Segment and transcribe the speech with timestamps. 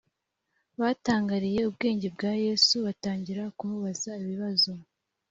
[0.79, 4.71] batangariye ubwenge bwa yesu batangira kumubaza ibibazo